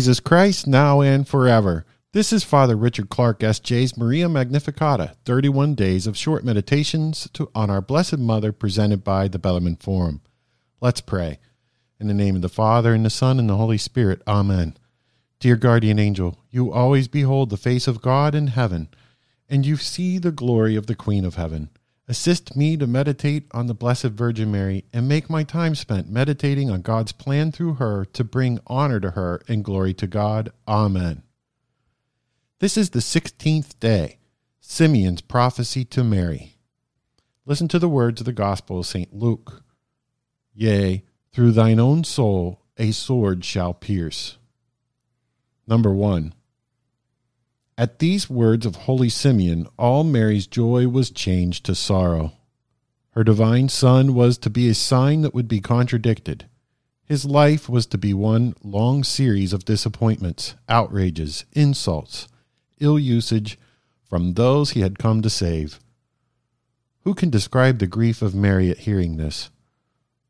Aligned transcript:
Jesus 0.00 0.18
Christ, 0.18 0.66
now 0.66 1.02
and 1.02 1.28
forever. 1.28 1.84
This 2.14 2.32
is 2.32 2.42
Father 2.42 2.74
Richard 2.74 3.10
Clarke, 3.10 3.42
S.J.'s 3.42 3.98
Maria 3.98 4.30
Magnificata, 4.30 5.14
31 5.26 5.74
days 5.74 6.06
of 6.06 6.16
short 6.16 6.42
meditations 6.42 7.28
to, 7.34 7.50
on 7.54 7.68
our 7.68 7.82
Blessed 7.82 8.16
Mother 8.16 8.50
presented 8.50 9.04
by 9.04 9.28
the 9.28 9.38
Bellarmine 9.38 9.76
Forum. 9.76 10.22
Let's 10.80 11.02
pray. 11.02 11.38
In 11.98 12.06
the 12.06 12.14
name 12.14 12.34
of 12.34 12.40
the 12.40 12.48
Father, 12.48 12.94
and 12.94 13.04
the 13.04 13.10
Son, 13.10 13.38
and 13.38 13.50
the 13.50 13.58
Holy 13.58 13.76
Spirit. 13.76 14.22
Amen. 14.26 14.74
Dear 15.38 15.56
guardian 15.56 15.98
angel, 15.98 16.38
you 16.50 16.72
always 16.72 17.06
behold 17.06 17.50
the 17.50 17.58
face 17.58 17.86
of 17.86 18.00
God 18.00 18.34
in 18.34 18.46
heaven, 18.46 18.88
and 19.50 19.66
you 19.66 19.76
see 19.76 20.16
the 20.16 20.32
glory 20.32 20.76
of 20.76 20.86
the 20.86 20.94
Queen 20.94 21.26
of 21.26 21.34
heaven. 21.34 21.68
Assist 22.10 22.56
me 22.56 22.76
to 22.76 22.88
meditate 22.88 23.46
on 23.52 23.68
the 23.68 23.72
Blessed 23.72 24.06
Virgin 24.06 24.50
Mary 24.50 24.84
and 24.92 25.06
make 25.06 25.30
my 25.30 25.44
time 25.44 25.76
spent 25.76 26.10
meditating 26.10 26.68
on 26.68 26.82
God's 26.82 27.12
plan 27.12 27.52
through 27.52 27.74
her 27.74 28.04
to 28.04 28.24
bring 28.24 28.58
honor 28.66 28.98
to 28.98 29.12
her 29.12 29.40
and 29.46 29.62
glory 29.62 29.94
to 29.94 30.08
God. 30.08 30.50
Amen. 30.66 31.22
This 32.58 32.76
is 32.76 32.90
the 32.90 32.98
16th 32.98 33.78
day, 33.78 34.18
Simeon's 34.60 35.20
prophecy 35.20 35.84
to 35.84 36.02
Mary. 36.02 36.56
Listen 37.46 37.68
to 37.68 37.78
the 37.78 37.88
words 37.88 38.20
of 38.20 38.24
the 38.24 38.32
Gospel 38.32 38.80
of 38.80 38.86
St. 38.86 39.14
Luke. 39.14 39.62
Yea, 40.52 41.04
through 41.32 41.52
thine 41.52 41.78
own 41.78 42.02
soul 42.02 42.60
a 42.76 42.90
sword 42.90 43.44
shall 43.44 43.72
pierce. 43.72 44.36
Number 45.64 45.94
one. 45.94 46.34
At 47.80 47.98
these 47.98 48.28
words 48.28 48.66
of 48.66 48.76
Holy 48.76 49.08
Simeon, 49.08 49.66
all 49.78 50.04
Mary's 50.04 50.46
joy 50.46 50.86
was 50.86 51.10
changed 51.10 51.64
to 51.64 51.74
sorrow. 51.74 52.32
Her 53.12 53.24
divine 53.24 53.70
Son 53.70 54.12
was 54.12 54.36
to 54.36 54.50
be 54.50 54.68
a 54.68 54.74
sign 54.74 55.22
that 55.22 55.32
would 55.32 55.48
be 55.48 55.62
contradicted. 55.62 56.44
His 57.06 57.24
life 57.24 57.70
was 57.70 57.86
to 57.86 57.96
be 57.96 58.12
one 58.12 58.54
long 58.62 59.02
series 59.02 59.54
of 59.54 59.64
disappointments, 59.64 60.56
outrages, 60.68 61.46
insults, 61.52 62.28
ill 62.80 62.98
usage 62.98 63.58
from 64.04 64.34
those 64.34 64.72
he 64.72 64.80
had 64.80 64.98
come 64.98 65.22
to 65.22 65.30
save. 65.30 65.80
Who 67.04 67.14
can 67.14 67.30
describe 67.30 67.78
the 67.78 67.86
grief 67.86 68.20
of 68.20 68.34
Mary 68.34 68.68
at 68.68 68.80
hearing 68.80 69.16
this? 69.16 69.48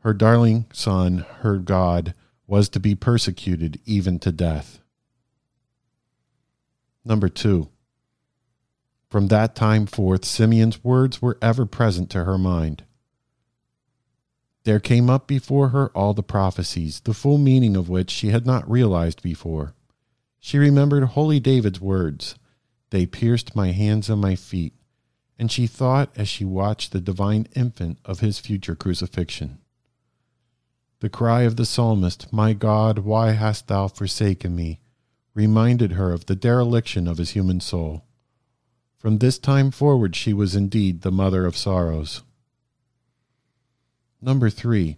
Her 0.00 0.14
darling 0.14 0.66
Son, 0.72 1.24
her 1.42 1.58
God, 1.58 2.12
was 2.48 2.68
to 2.70 2.80
be 2.80 2.96
persecuted 2.96 3.78
even 3.84 4.18
to 4.18 4.32
death. 4.32 4.80
Number 7.06 7.28
two. 7.28 7.68
From 9.08 9.28
that 9.28 9.54
time 9.54 9.86
forth, 9.86 10.24
Simeon's 10.24 10.82
words 10.82 11.22
were 11.22 11.38
ever 11.40 11.64
present 11.64 12.10
to 12.10 12.24
her 12.24 12.36
mind. 12.36 12.82
There 14.64 14.80
came 14.80 15.08
up 15.08 15.28
before 15.28 15.68
her 15.68 15.90
all 15.90 16.14
the 16.14 16.24
prophecies, 16.24 16.98
the 16.98 17.14
full 17.14 17.38
meaning 17.38 17.76
of 17.76 17.88
which 17.88 18.10
she 18.10 18.30
had 18.30 18.44
not 18.44 18.68
realized 18.68 19.22
before. 19.22 19.74
She 20.40 20.58
remembered 20.58 21.04
holy 21.04 21.38
David's 21.38 21.80
words, 21.80 22.34
They 22.90 23.06
pierced 23.06 23.54
my 23.54 23.70
hands 23.70 24.10
and 24.10 24.20
my 24.20 24.34
feet, 24.34 24.74
and 25.38 25.52
she 25.52 25.68
thought 25.68 26.10
as 26.16 26.28
she 26.28 26.44
watched 26.44 26.90
the 26.90 27.00
divine 27.00 27.46
infant 27.54 27.98
of 28.04 28.18
his 28.18 28.40
future 28.40 28.74
crucifixion. 28.74 29.58
The 30.98 31.08
cry 31.08 31.42
of 31.42 31.54
the 31.54 31.66
psalmist, 31.66 32.32
My 32.32 32.52
God, 32.52 32.98
why 32.98 33.30
hast 33.30 33.68
thou 33.68 33.86
forsaken 33.86 34.56
me? 34.56 34.80
Reminded 35.36 35.92
her 35.92 36.12
of 36.12 36.24
the 36.26 36.34
dereliction 36.34 37.06
of 37.06 37.18
his 37.18 37.30
human 37.32 37.60
soul. 37.60 38.02
From 38.96 39.18
this 39.18 39.38
time 39.38 39.70
forward, 39.70 40.16
she 40.16 40.32
was 40.32 40.56
indeed 40.56 41.02
the 41.02 41.12
mother 41.12 41.44
of 41.44 41.58
sorrows. 41.58 42.22
Number 44.22 44.48
three. 44.48 44.96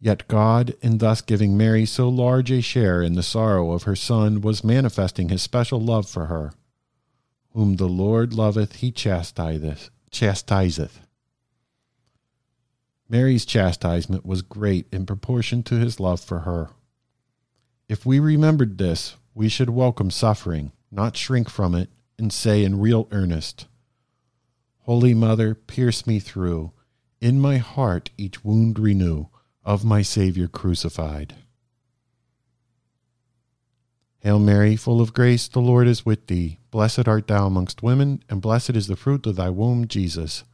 Yet 0.00 0.28
God, 0.28 0.74
in 0.80 0.96
thus 0.96 1.20
giving 1.20 1.58
Mary 1.58 1.84
so 1.84 2.08
large 2.08 2.50
a 2.50 2.62
share 2.62 3.02
in 3.02 3.14
the 3.14 3.22
sorrow 3.22 3.72
of 3.72 3.82
her 3.82 3.94
Son, 3.94 4.40
was 4.40 4.64
manifesting 4.64 5.28
his 5.28 5.42
special 5.42 5.80
love 5.80 6.08
for 6.08 6.26
her. 6.26 6.54
Whom 7.50 7.76
the 7.76 7.88
Lord 7.88 8.32
loveth, 8.32 8.76
he 8.76 8.90
chastiseth. 8.90 9.90
chastiseth. 10.10 11.00
Mary's 13.10 13.44
chastisement 13.44 14.24
was 14.24 14.40
great 14.40 14.86
in 14.90 15.04
proportion 15.04 15.62
to 15.64 15.74
his 15.74 16.00
love 16.00 16.20
for 16.20 16.40
her. 16.40 16.70
If 17.90 18.06
we 18.06 18.18
remembered 18.18 18.78
this, 18.78 19.16
we 19.34 19.48
should 19.48 19.70
welcome 19.70 20.10
suffering, 20.10 20.72
not 20.90 21.16
shrink 21.16 21.50
from 21.50 21.74
it, 21.74 21.90
and 22.18 22.32
say 22.32 22.64
in 22.64 22.78
real 22.78 23.08
earnest, 23.10 23.66
Holy 24.80 25.14
Mother, 25.14 25.54
pierce 25.54 26.06
me 26.06 26.20
through, 26.20 26.72
in 27.20 27.40
my 27.40 27.56
heart 27.56 28.10
each 28.16 28.44
wound 28.44 28.78
renew 28.78 29.26
of 29.64 29.84
my 29.84 30.02
Saviour 30.02 30.46
crucified. 30.46 31.34
Hail 34.18 34.38
Mary, 34.38 34.76
full 34.76 35.00
of 35.00 35.12
grace, 35.12 35.48
the 35.48 35.60
Lord 35.60 35.86
is 35.86 36.06
with 36.06 36.28
thee. 36.28 36.58
Blessed 36.70 37.08
art 37.08 37.28
thou 37.28 37.46
amongst 37.46 37.82
women, 37.82 38.22
and 38.28 38.40
blessed 38.40 38.70
is 38.70 38.86
the 38.86 38.96
fruit 38.96 39.26
of 39.26 39.36
thy 39.36 39.50
womb, 39.50 39.86
Jesus. 39.88 40.44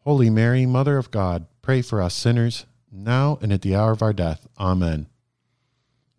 Holy 0.00 0.30
Mary, 0.30 0.64
Mother 0.64 0.96
of 0.96 1.10
God, 1.10 1.46
pray 1.60 1.82
for 1.82 2.00
us 2.00 2.14
sinners, 2.14 2.66
now 2.90 3.38
and 3.42 3.52
at 3.52 3.62
the 3.62 3.74
hour 3.76 3.92
of 3.92 4.02
our 4.02 4.12
death. 4.12 4.46
Amen. 4.58 5.06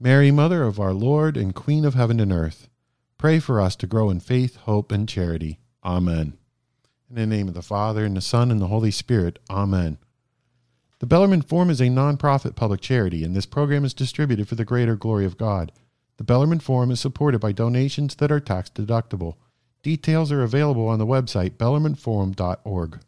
Mary, 0.04 0.32
Mother 0.32 0.64
of 0.64 0.82
our 0.82 0.94
Lord 0.94 1.38
and 1.38 1.56
Queen 1.56 1.86
of 1.86 1.94
heaven 1.94 2.20
and 2.20 2.30
earth, 2.30 2.68
pray 3.18 3.40
for 3.40 3.62
us 3.62 3.74
to 3.78 3.88
grow 3.88 4.10
in 4.10 4.20
faith, 4.20 4.58
hope, 4.58 4.92
and 4.92 5.08
charity. 5.08 5.62
Amen. 5.82 6.34
In 7.10 7.16
the 7.16 7.26
name 7.26 7.48
of 7.48 7.54
the 7.54 7.62
Father, 7.62 8.04
and 8.04 8.18
the 8.18 8.20
Son, 8.20 8.52
and 8.52 8.60
the 8.60 8.68
Holy 8.68 8.92
Spirit. 8.92 9.40
Amen. 9.50 9.98
The 11.00 11.06
Bellarmine 11.06 11.44
Forum 11.44 11.70
is 11.70 11.80
a 11.80 11.88
non-profit 11.88 12.54
public 12.58 12.82
charity, 12.82 13.24
and 13.24 13.34
this 13.34 13.46
program 13.46 13.86
is 13.86 13.94
distributed 13.94 14.50
for 14.50 14.56
the 14.56 14.66
greater 14.66 14.98
glory 14.98 15.24
of 15.24 15.38
God. 15.38 15.72
The 16.18 16.26
Bellarmine 16.26 16.60
Forum 16.60 16.92
is 16.92 17.00
supported 17.00 17.40
by 17.40 17.54
donations 17.54 18.16
that 18.16 18.30
are 18.30 18.42
tax 18.42 18.70
deductible. 18.70 19.36
Details 19.84 20.34
are 20.34 20.44
available 20.44 20.90
on 20.90 21.00
the 21.00 21.08
website 21.08 21.52
bellarmineforum.org. 21.52 23.00